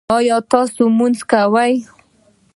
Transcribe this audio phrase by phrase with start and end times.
[0.17, 1.73] ایا تاسو لمونځ کوئ؟